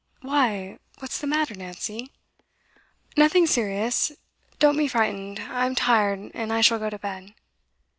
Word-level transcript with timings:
'Why? 0.23 0.79
What's 0.97 1.19
the 1.21 1.27
matter, 1.27 1.53
Nancy?' 1.53 2.11
'Nothing 3.15 3.45
serious. 3.45 4.11
Don't 4.57 4.75
be 4.75 4.87
frightened, 4.87 5.39
I'm 5.41 5.75
tired, 5.75 6.31
and 6.33 6.51
I 6.51 6.61
shall 6.61 6.79
go 6.79 6.89
to 6.89 6.97
bed. 6.97 7.35